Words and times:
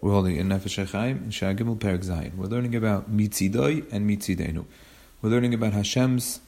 We're 0.00 0.12
holding 0.12 0.36
in 0.36 0.48
Nefesh 0.48 0.86
HaChaim 0.86 1.24
in 1.24 1.30
Shagimel 1.30 1.76
Perek 1.76 2.04
Zayin. 2.04 2.36
We're 2.36 2.46
learning 2.46 2.76
about 2.76 3.10
Mitzidoi 3.10 3.92
and 3.92 4.08
Mitzidenu. 4.08 4.64
We're 5.20 5.30
learning 5.30 5.54
about 5.54 5.72
Hashem's 5.72 6.38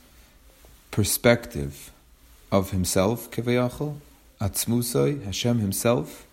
perspective 0.93 1.91
of 2.53 2.71
Himself, 2.71 3.29
Kevayachal, 3.33 3.97
Atzmusoi, 4.41 5.25
Hashem 5.25 5.59
Himself, 5.59 6.29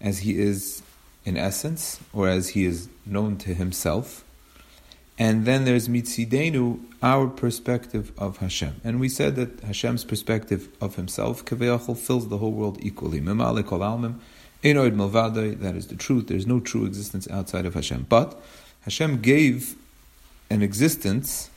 as 0.00 0.20
He 0.20 0.38
is 0.38 0.82
in 1.24 1.36
essence, 1.36 1.98
or 2.12 2.28
as 2.28 2.50
He 2.50 2.64
is 2.64 2.88
known 3.04 3.36
to 3.38 3.52
Himself. 3.52 4.24
And 5.18 5.46
then 5.46 5.64
there's 5.64 5.88
Mitzidenu, 5.88 6.78
our 7.02 7.26
perspective 7.26 8.12
of 8.16 8.36
Hashem. 8.36 8.80
And 8.84 9.00
we 9.00 9.08
said 9.08 9.34
that 9.34 9.58
Hashem's 9.64 10.04
perspective 10.04 10.68
of 10.80 10.94
Himself, 10.94 11.44
Kevayachal, 11.44 11.98
fills 11.98 12.28
the 12.28 12.38
whole 12.38 12.52
world 12.52 12.78
equally. 12.80 13.20
Memale 13.20 13.66
kol 13.66 13.80
almim, 13.80 14.20
Enoid 14.62 14.94
Malvadai, 14.94 15.58
that 15.60 15.74
is 15.74 15.86
the 15.86 15.96
truth. 15.96 16.26
There's 16.26 16.46
no 16.46 16.60
true 16.60 16.84
existence 16.84 17.28
outside 17.30 17.64
of 17.64 17.74
Hashem. 17.74 18.06
But 18.08 18.40
Hashem 18.82 19.20
gave 19.20 19.76
an 20.50 20.62
existence 20.62 21.50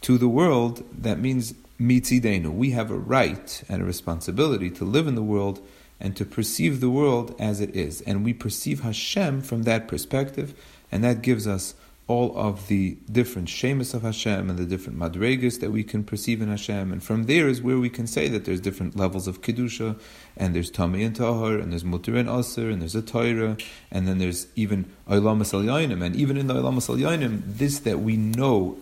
to 0.00 0.18
the 0.18 0.28
world 0.28 0.84
that 1.02 1.20
means 1.20 1.54
mitzidenu. 1.80 2.52
We 2.52 2.70
have 2.72 2.90
a 2.90 2.96
right 2.96 3.62
and 3.68 3.82
a 3.82 3.84
responsibility 3.84 4.70
to 4.70 4.84
live 4.84 5.06
in 5.06 5.14
the 5.14 5.22
world 5.22 5.64
and 6.00 6.16
to 6.16 6.24
perceive 6.24 6.80
the 6.80 6.90
world 6.90 7.36
as 7.38 7.60
it 7.60 7.74
is. 7.76 8.00
And 8.02 8.24
we 8.24 8.32
perceive 8.32 8.80
Hashem 8.80 9.42
from 9.42 9.62
that 9.64 9.86
perspective, 9.86 10.54
and 10.90 11.04
that 11.04 11.22
gives 11.22 11.46
us 11.46 11.74
all 12.10 12.36
of 12.36 12.66
the 12.66 12.96
different 13.12 13.48
shemus 13.48 13.94
of 13.94 14.02
Hashem 14.02 14.50
and 14.50 14.58
the 14.58 14.64
different 14.64 14.98
madregas 14.98 15.60
that 15.60 15.70
we 15.70 15.84
can 15.84 16.02
perceive 16.02 16.42
in 16.42 16.48
Hashem. 16.48 16.90
And 16.92 17.00
from 17.00 17.26
there 17.26 17.46
is 17.46 17.62
where 17.62 17.78
we 17.78 17.88
can 17.88 18.08
say 18.08 18.26
that 18.26 18.44
there's 18.46 18.60
different 18.60 18.96
levels 18.96 19.28
of 19.28 19.42
kedusha, 19.42 19.96
and 20.36 20.52
there's 20.52 20.72
tami 20.72 21.06
and 21.06 21.14
tahar, 21.14 21.54
and 21.58 21.70
there's 21.70 21.84
mutar 21.84 22.18
and 22.18 22.28
aser, 22.28 22.68
and 22.68 22.82
there's 22.82 22.96
a 22.96 23.02
Torah, 23.02 23.56
and 23.92 24.08
then 24.08 24.18
there's 24.18 24.48
even 24.56 24.90
olam 25.08 25.40
al 25.54 26.02
And 26.02 26.16
even 26.16 26.36
in 26.36 26.48
the 26.48 26.54
olam 26.54 26.78
al 26.82 27.42
this 27.46 27.78
that 27.78 28.00
we 28.00 28.16
know 28.16 28.76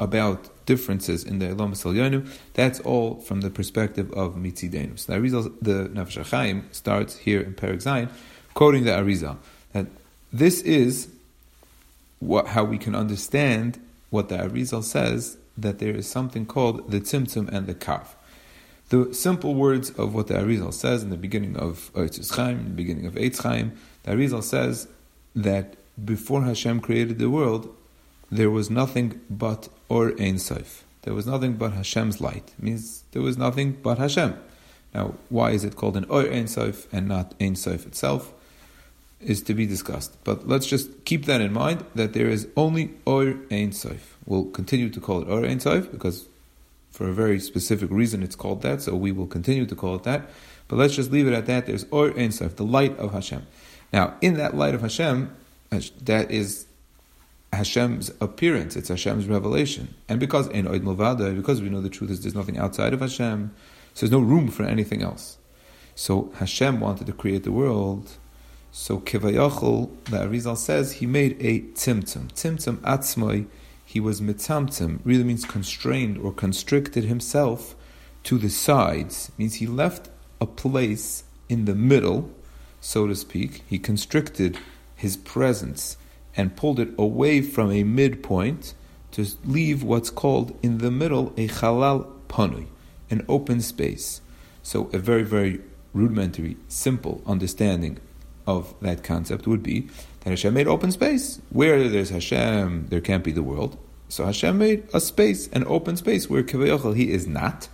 about 0.00 0.66
differences 0.66 1.22
in 1.22 1.38
the 1.38 1.46
olam 1.46 1.70
al 1.86 2.28
that's 2.54 2.80
all 2.80 3.20
from 3.20 3.42
the 3.42 3.50
perspective 3.50 4.12
of 4.14 4.34
mitzidenu. 4.34 4.98
So 4.98 5.12
the 5.12 5.18
Arizal, 5.20 5.54
the 5.62 5.90
Nefesh 5.90 6.74
starts 6.74 7.18
here 7.18 7.40
in 7.40 7.54
Perek 7.54 7.84
Zayin, 7.84 8.08
quoting 8.52 8.82
the 8.82 8.90
Arizal 8.90 9.36
that 9.72 9.86
this 10.32 10.60
is 10.62 11.13
what, 12.20 12.48
how 12.48 12.64
we 12.64 12.78
can 12.78 12.94
understand 12.94 13.80
what 14.10 14.28
the 14.28 14.36
Arizal 14.36 14.82
says 14.82 15.36
that 15.56 15.78
there 15.78 15.94
is 15.94 16.08
something 16.08 16.46
called 16.46 16.90
the 16.90 17.00
Tzimtzum 17.00 17.48
and 17.48 17.66
the 17.66 17.74
Kav. 17.74 18.08
The 18.90 19.14
simple 19.14 19.54
words 19.54 19.90
of 19.90 20.14
what 20.14 20.26
the 20.26 20.34
Arizal 20.34 20.72
says 20.72 21.02
in 21.02 21.10
the 21.10 21.16
beginning 21.16 21.56
of 21.56 21.90
Eitz 21.94 22.34
Chaim, 22.34 22.58
in 22.58 22.64
the 22.64 22.70
beginning 22.70 23.06
of 23.06 23.14
Eitz 23.14 23.42
Chaim, 23.42 23.72
the 24.02 24.12
Arizal 24.12 24.42
says 24.42 24.88
that 25.34 25.76
before 26.02 26.42
Hashem 26.42 26.80
created 26.80 27.18
the 27.18 27.30
world, 27.30 27.74
there 28.30 28.50
was 28.50 28.70
nothing 28.70 29.20
but 29.30 29.68
Or 29.88 30.12
Ein 30.20 30.38
Sof. 30.38 30.84
There 31.02 31.14
was 31.14 31.26
nothing 31.26 31.54
but 31.54 31.72
Hashem's 31.72 32.20
light. 32.20 32.52
It 32.58 32.62
means 32.62 33.04
there 33.12 33.22
was 33.22 33.36
nothing 33.36 33.72
but 33.82 33.98
Hashem. 33.98 34.36
Now, 34.94 35.14
why 35.28 35.50
is 35.50 35.64
it 35.64 35.76
called 35.76 35.96
an 35.96 36.04
Or 36.06 36.22
Ein 36.22 36.46
Sof 36.46 36.92
and 36.92 37.06
not 37.06 37.34
Ein 37.40 37.56
Sof 37.56 37.86
itself? 37.86 38.32
Is 39.24 39.42
to 39.42 39.54
be 39.54 39.66
discussed. 39.66 40.16
But 40.24 40.48
let's 40.48 40.66
just 40.66 41.04
keep 41.04 41.26
that 41.26 41.40
in 41.40 41.52
mind 41.52 41.84
that 41.94 42.12
there 42.12 42.28
is 42.28 42.48
only 42.56 42.94
Or 43.04 43.36
Ein 43.50 43.72
Sof. 43.72 44.16
We'll 44.26 44.46
continue 44.46 44.90
to 44.90 45.00
call 45.00 45.22
it 45.22 45.28
Or 45.28 45.44
Ein 45.44 45.60
Sof 45.60 45.90
because 45.90 46.28
for 46.90 47.08
a 47.08 47.12
very 47.12 47.40
specific 47.40 47.90
reason 47.90 48.22
it's 48.22 48.36
called 48.36 48.62
that, 48.62 48.82
so 48.82 48.94
we 48.94 49.12
will 49.12 49.26
continue 49.26 49.66
to 49.66 49.74
call 49.74 49.96
it 49.96 50.04
that. 50.04 50.30
But 50.68 50.76
let's 50.76 50.94
just 50.94 51.10
leave 51.10 51.26
it 51.26 51.34
at 51.34 51.46
that. 51.46 51.66
There's 51.66 51.86
Or 51.90 52.16
Ein 52.18 52.32
Sof, 52.32 52.56
the 52.56 52.64
light 52.64 52.96
of 52.98 53.12
Hashem. 53.12 53.46
Now, 53.92 54.14
in 54.20 54.34
that 54.34 54.56
light 54.56 54.74
of 54.74 54.80
Hashem, 54.80 55.34
that 56.02 56.30
is 56.30 56.66
Hashem's 57.52 58.10
appearance, 58.20 58.76
it's 58.76 58.88
Hashem's 58.88 59.26
revelation. 59.26 59.94
And 60.08 60.20
because 60.20 60.48
in 60.48 60.66
Oid 60.66 60.82
Mulvada, 60.82 61.34
because 61.34 61.62
we 61.62 61.68
know 61.68 61.80
the 61.80 61.88
truth 61.88 62.10
is 62.10 62.22
there's 62.22 62.34
nothing 62.34 62.58
outside 62.58 62.92
of 62.92 63.00
Hashem, 63.00 63.52
so 63.94 64.06
there's 64.06 64.12
no 64.12 64.20
room 64.20 64.48
for 64.48 64.64
anything 64.64 65.02
else. 65.02 65.38
So 65.94 66.32
Hashem 66.36 66.80
wanted 66.80 67.06
to 67.06 67.12
create 67.12 67.44
the 67.44 67.52
world 67.52 68.16
so 68.76 68.98
Kivayachol, 68.98 69.88
the 70.06 70.16
Arizal 70.16 70.56
says, 70.56 70.94
he 70.94 71.06
made 71.06 71.36
a 71.38 71.60
tzimtzum. 71.60 72.32
Tzimtzum 72.32 72.78
atzmoi, 72.78 73.46
he 73.84 74.00
was 74.00 74.20
mitzamtzum, 74.20 74.98
really 75.04 75.22
means 75.22 75.44
constrained 75.44 76.18
or 76.18 76.32
constricted 76.32 77.04
himself 77.04 77.76
to 78.24 78.36
the 78.36 78.48
sides. 78.48 79.30
means 79.38 79.54
he 79.54 79.68
left 79.68 80.10
a 80.40 80.46
place 80.46 81.22
in 81.48 81.66
the 81.66 81.74
middle, 81.76 82.32
so 82.80 83.06
to 83.06 83.14
speak. 83.14 83.62
He 83.68 83.78
constricted 83.78 84.58
his 84.96 85.16
presence 85.16 85.96
and 86.36 86.56
pulled 86.56 86.80
it 86.80 86.92
away 86.98 87.42
from 87.42 87.70
a 87.70 87.84
midpoint 87.84 88.74
to 89.12 89.24
leave 89.44 89.84
what's 89.84 90.10
called 90.10 90.58
in 90.64 90.78
the 90.78 90.90
middle 90.90 91.32
a 91.36 91.46
halal 91.46 92.10
panui, 92.26 92.66
an 93.08 93.24
open 93.28 93.60
space. 93.60 94.20
So 94.64 94.90
a 94.92 94.98
very, 94.98 95.22
very 95.22 95.60
rudimentary, 95.92 96.56
simple 96.66 97.22
understanding 97.24 98.00
of 98.46 98.74
that 98.80 99.02
concept 99.02 99.46
would 99.46 99.62
be 99.62 99.88
that 100.20 100.30
Hashem 100.30 100.54
made 100.54 100.68
open 100.68 100.92
space. 100.92 101.40
Where 101.50 101.88
there's 101.88 102.10
Hashem, 102.10 102.86
there 102.88 103.00
can't 103.00 103.24
be 103.24 103.32
the 103.32 103.42
world. 103.42 103.76
So 104.08 104.24
Hashem 104.24 104.58
made 104.58 104.86
a 104.92 105.00
space, 105.00 105.48
an 105.48 105.64
open 105.66 105.96
space, 105.96 106.28
where 106.28 106.42
Kavayachal, 106.42 106.96
he 106.96 107.10
is 107.10 107.26
not, 107.26 107.68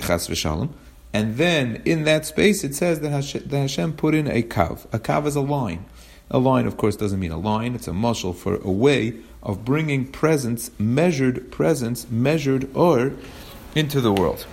Chas 0.00 0.28
v'shalom. 0.28 0.70
And 1.12 1.36
then 1.36 1.82
in 1.84 2.04
that 2.04 2.24
space, 2.24 2.64
it 2.64 2.74
says 2.74 3.00
that 3.00 3.10
Hashem, 3.10 3.48
that 3.48 3.58
Hashem 3.58 3.94
put 3.94 4.14
in 4.14 4.26
a 4.28 4.42
kav. 4.42 4.86
A 4.92 4.98
kav 4.98 5.26
is 5.26 5.36
a 5.36 5.40
line. 5.40 5.84
A 6.30 6.38
line, 6.38 6.66
of 6.66 6.76
course, 6.76 6.96
doesn't 6.96 7.18
mean 7.18 7.32
a 7.32 7.38
line. 7.38 7.74
It's 7.74 7.88
a 7.88 7.92
mushal 7.92 8.34
for 8.34 8.56
a 8.56 8.70
way 8.70 9.14
of 9.42 9.64
bringing 9.64 10.06
presence, 10.06 10.70
measured 10.78 11.50
presence, 11.50 12.08
measured 12.10 12.74
or 12.76 13.12
into 13.74 14.00
the 14.00 14.12
world. 14.12 14.46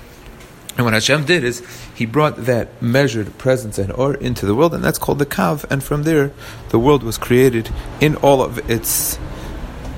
And 0.78 0.86
what 0.86 0.94
Hashem 0.94 1.26
did 1.26 1.44
is 1.44 1.64
He 1.96 2.06
brought 2.06 2.46
that 2.46 2.82
measured 2.82 3.38
presence 3.40 3.80
and 3.80 3.92
or 3.92 4.14
into 4.14 4.46
the 4.46 4.54
world, 4.54 4.76
and 4.76 4.84
that's 4.84 5.00
called 5.00 5.20
the 5.20 5.26
Kav. 5.26 5.66
And 5.72 5.84
from 5.84 6.04
there, 6.04 6.32
the 6.70 6.78
world 6.78 7.02
was 7.02 7.18
created 7.18 7.70
in 8.00 8.16
all 8.18 8.44
of 8.44 8.70
its 8.70 9.18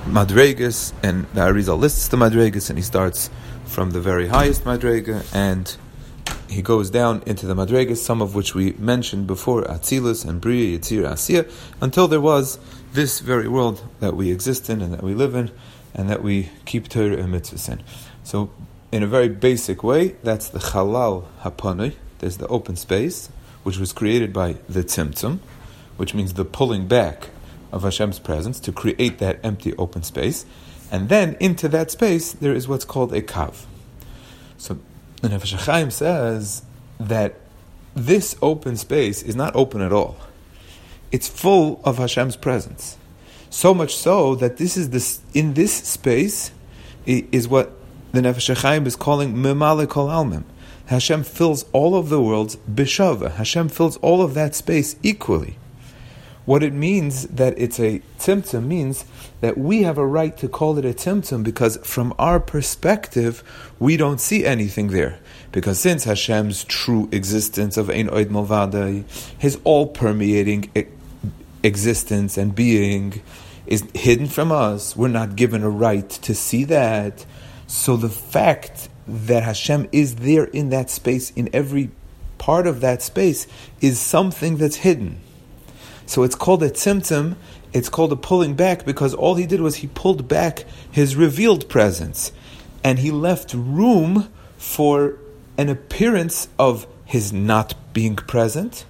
madregas. 0.05 0.93
And 1.03 1.25
the 1.33 1.41
Arizal 1.41 1.77
lists 1.77 2.07
the 2.07 2.17
madregas, 2.17 2.69
and 2.69 2.79
he 2.79 2.83
starts 2.83 3.29
from 3.65 3.91
the 3.91 3.99
very 3.99 4.27
highest 4.27 4.63
madrega, 4.63 5.23
and 5.35 5.75
he 6.49 6.61
goes 6.61 6.89
down 6.89 7.21
into 7.25 7.45
the 7.45 7.53
madregas, 7.53 7.97
some 7.97 8.21
of 8.21 8.33
which 8.33 8.55
we 8.55 8.71
mentioned 8.73 9.27
before, 9.27 9.63
Atzilus 9.63 10.27
and 10.27 10.41
Bria, 10.41 10.79
Yitzir, 10.79 11.03
Asiya, 11.03 11.51
until 11.81 12.07
there 12.07 12.21
was 12.21 12.57
this 12.93 13.19
very 13.19 13.47
world 13.47 13.87
that 13.99 14.15
we 14.15 14.31
exist 14.31 14.69
in 14.69 14.81
and 14.81 14.91
that 14.93 15.03
we 15.03 15.13
live 15.13 15.35
in, 15.35 15.51
and 15.93 16.09
that 16.09 16.23
we 16.23 16.49
keep 16.65 16.87
Torah 16.87 17.17
and 17.17 17.33
mitzvahs 17.33 17.69
in. 17.69 17.83
So 18.23 18.49
in 18.91 19.03
a 19.03 19.07
very 19.07 19.29
basic 19.29 19.83
way, 19.83 20.15
that's 20.23 20.49
the 20.49 20.59
Chalal 20.59 21.25
Hapanui, 21.41 21.95
there's 22.19 22.37
the 22.37 22.47
open 22.47 22.75
space, 22.75 23.29
which 23.63 23.77
was 23.77 23.93
created 23.93 24.33
by 24.33 24.53
the 24.67 24.83
Tzimtzum, 24.83 25.39
which 25.97 26.13
means 26.13 26.33
the 26.33 26.45
pulling 26.45 26.87
back 26.87 27.29
of 27.71 27.83
Hashem's 27.83 28.19
presence 28.19 28.59
to 28.61 28.71
create 28.71 29.19
that 29.19 29.39
empty 29.43 29.75
open 29.77 30.03
space. 30.03 30.45
And 30.91 31.09
then 31.09 31.37
into 31.39 31.67
that 31.69 31.91
space, 31.91 32.31
there 32.31 32.53
is 32.53 32.67
what's 32.67 32.85
called 32.85 33.13
a 33.13 33.21
Kav. 33.21 33.65
So 34.57 34.79
the 35.21 35.29
Nefesh 35.29 35.55
HaChaim 35.55 35.91
says 35.91 36.63
that 36.99 37.35
this 37.95 38.35
open 38.41 38.75
space 38.77 39.21
is 39.21 39.35
not 39.35 39.55
open 39.55 39.81
at 39.81 39.93
all. 39.93 40.17
It's 41.11 41.27
full 41.27 41.81
of 41.83 41.97
Hashem's 41.97 42.35
presence. 42.35 42.97
So 43.49 43.73
much 43.73 43.95
so 43.95 44.35
that 44.35 44.57
this 44.57 44.77
is 44.77 44.91
this 44.91 45.21
in 45.33 45.53
this 45.53 45.73
space 45.73 46.51
is 47.05 47.47
what 47.47 47.78
the 48.11 48.21
Nefesh 48.21 48.55
HaChaim 48.55 48.85
is 48.87 48.95
calling 48.95 49.35
Memale 49.35 49.87
Kol 49.87 50.07
Almim. 50.07 50.43
Hashem 50.87 51.23
fills 51.23 51.65
all 51.71 51.95
of 51.95 52.09
the 52.09 52.19
worlds 52.19 52.57
bishava. 52.69 53.33
Hashem 53.33 53.69
fills 53.69 53.97
all 53.97 54.23
of 54.23 54.33
that 54.33 54.55
space 54.55 54.95
equally. 55.03 55.57
What 56.45 56.63
it 56.63 56.73
means 56.73 57.27
that 57.27 57.53
it's 57.59 57.79
a 57.79 58.01
tzimtzum 58.17 58.65
means 58.65 59.05
that 59.41 59.55
we 59.55 59.83
have 59.83 59.99
a 59.99 60.07
right 60.07 60.35
to 60.37 60.47
call 60.49 60.79
it 60.79 60.85
a 60.85 60.95
tzimtzum 60.95 61.43
because 61.43 61.77
from 61.83 62.15
our 62.17 62.39
perspective, 62.39 63.43
we 63.77 63.97
don't 63.97 64.19
see 64.19 64.45
anything 64.45 64.87
there. 64.87 65.19
Because 65.51 65.79
since 65.79 66.05
Hashem's 66.05 66.63
true 66.63 67.07
existence 67.11 67.77
of 67.77 67.91
Ein 67.91 68.07
Oid 68.07 68.29
Malvada, 68.29 69.03
his 69.37 69.59
all 69.63 69.85
permeating 69.85 70.71
existence 71.61 72.35
and 72.35 72.55
being 72.55 73.21
is 73.67 73.83
hidden 73.93 74.25
from 74.25 74.51
us, 74.51 74.95
we're 74.95 75.07
not 75.07 75.35
given 75.35 75.61
a 75.61 75.69
right 75.69 76.09
to 76.09 76.33
see 76.33 76.63
that. 76.63 77.27
So 77.69 77.97
the 77.97 78.09
fact 78.09 78.89
that 79.07 79.43
Hashem 79.43 79.89
is 79.91 80.15
there 80.15 80.45
in 80.45 80.71
that 80.71 80.89
space, 80.89 81.29
in 81.29 81.51
every 81.53 81.91
part 82.39 82.65
of 82.65 82.81
that 82.81 83.03
space, 83.03 83.45
is 83.79 83.99
something 83.99 84.57
that's 84.57 84.77
hidden. 84.77 85.19
So 86.07 86.23
it's 86.23 86.33
called 86.33 86.63
a 86.63 86.71
tzimtzum, 86.71 87.35
it's 87.71 87.87
called 87.87 88.11
a 88.11 88.15
pulling 88.15 88.55
back 88.55 88.85
because 88.85 89.13
all 89.13 89.35
he 89.35 89.45
did 89.45 89.61
was 89.61 89.75
he 89.75 89.87
pulled 89.87 90.27
back 90.27 90.65
his 90.89 91.15
revealed 91.15 91.69
presence 91.69 92.31
and 92.83 92.97
he 92.97 93.11
left 93.11 93.53
room 93.53 94.29
for 94.57 95.19
an 95.55 95.69
appearance 95.69 96.47
of 96.57 96.87
his 97.05 97.31
not 97.31 97.75
being 97.93 98.15
present 98.15 98.85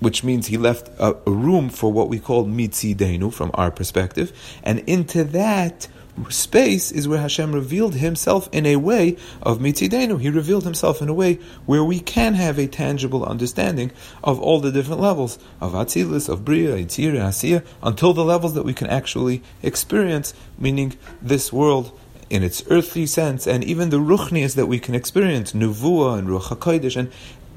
which 0.00 0.24
means 0.24 0.48
he 0.48 0.56
left 0.56 0.88
a, 0.98 1.16
a 1.26 1.30
room 1.30 1.68
for 1.68 1.92
what 1.92 2.08
we 2.08 2.18
call 2.18 2.46
mitzidenu 2.46 3.32
from 3.32 3.50
our 3.54 3.70
perspective, 3.70 4.32
and 4.62 4.80
into 4.80 5.22
that 5.22 5.86
space 6.28 6.92
is 6.92 7.08
where 7.08 7.20
Hashem 7.20 7.52
revealed 7.52 7.94
Himself 7.94 8.48
in 8.52 8.66
a 8.66 8.76
way 8.76 9.16
of 9.42 9.58
mitzidenu. 9.58 10.20
He 10.20 10.30
revealed 10.30 10.64
Himself 10.64 11.00
in 11.00 11.08
a 11.08 11.14
way 11.14 11.34
where 11.66 11.84
we 11.84 12.00
can 12.00 12.34
have 12.34 12.58
a 12.58 12.66
tangible 12.66 13.24
understanding 13.24 13.92
of 14.22 14.40
all 14.40 14.60
the 14.60 14.72
different 14.72 15.00
levels 15.00 15.38
of 15.60 15.72
Atzilus, 15.72 16.28
of 16.28 16.44
Bria, 16.44 16.76
Yitzir, 16.76 17.14
Asiya, 17.14 17.64
until 17.82 18.12
the 18.12 18.24
levels 18.24 18.54
that 18.54 18.64
we 18.64 18.74
can 18.74 18.88
actually 18.88 19.42
experience, 19.62 20.34
meaning 20.58 20.96
this 21.22 21.52
world 21.52 21.98
in 22.28 22.42
its 22.42 22.62
earthly 22.68 23.06
sense, 23.06 23.46
and 23.46 23.64
even 23.64 23.90
the 23.90 23.98
ruchnias 23.98 24.54
that 24.54 24.66
we 24.66 24.78
can 24.78 24.94
experience, 24.94 25.52
Nuvua 25.52 26.18
and 26.18 26.28
Ruach 26.28 26.56
HaKodesh, 26.56 26.96
and 26.96 27.10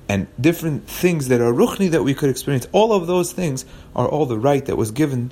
and 0.09 0.27
different 0.39 0.87
things 0.87 1.29
that 1.29 1.39
are 1.39 1.53
ruchni 1.53 1.89
that 1.89 2.03
we 2.03 2.13
could 2.13 2.29
experience, 2.29 2.67
all 2.71 2.91
of 2.91 3.07
those 3.07 3.31
things 3.31 3.65
are 3.95 4.07
all 4.07 4.25
the 4.25 4.37
right 4.37 4.65
that 4.65 4.75
was 4.75 4.91
given 4.91 5.31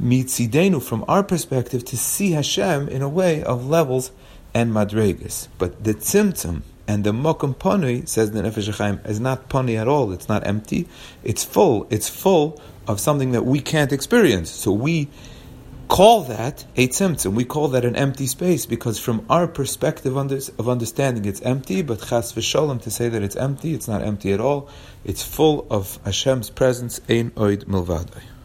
mitzidenu 0.00 0.82
from 0.82 1.04
our 1.08 1.22
perspective 1.22 1.84
to 1.86 1.96
see 1.96 2.32
Hashem 2.32 2.88
in 2.88 3.02
a 3.02 3.08
way 3.08 3.42
of 3.42 3.66
levels 3.66 4.10
and 4.54 4.72
madregas. 4.72 5.48
But 5.58 5.84
the 5.84 5.94
tzimtzum 5.94 6.62
and 6.86 7.04
the 7.04 7.12
mokum 7.12 7.54
ponui, 7.54 8.08
says 8.08 8.30
the 8.30 8.40
Nefesh 8.40 8.70
HaChaim, 8.70 9.06
is 9.06 9.20
not 9.20 9.48
ponui 9.48 9.78
at 9.78 9.88
all. 9.88 10.12
It's 10.12 10.28
not 10.28 10.46
empty. 10.46 10.88
It's 11.22 11.44
full. 11.44 11.86
It's 11.90 12.08
full 12.08 12.60
of 12.86 12.98
something 13.00 13.32
that 13.32 13.44
we 13.44 13.60
can't 13.60 13.92
experience. 13.92 14.50
So 14.50 14.72
we 14.72 15.08
call 15.88 16.22
that 16.22 16.64
a 16.76 16.88
tzimtzum. 16.88 17.34
We 17.34 17.44
call 17.44 17.68
that 17.68 17.84
an 17.84 17.96
empty 17.96 18.26
space 18.26 18.66
because 18.66 18.98
from 18.98 19.26
our 19.28 19.46
perspective 19.46 20.16
of 20.16 20.68
understanding, 20.68 21.24
it's 21.24 21.42
empty. 21.42 21.82
But 21.82 22.00
chas 22.00 22.32
v'sholem 22.32 22.80
to 22.82 22.90
say 22.90 23.08
that 23.08 23.22
it's 23.22 23.36
empty, 23.36 23.74
it's 23.74 23.88
not 23.88 24.02
empty 24.02 24.32
at 24.32 24.40
all. 24.40 24.70
It's 25.04 25.22
full 25.22 25.66
of 25.70 25.98
Hashem's 26.04 26.50
presence. 26.50 27.00
Ein 27.08 27.32
oid 27.32 27.64
milvadai. 27.64 28.37